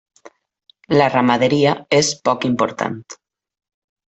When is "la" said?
0.97-1.09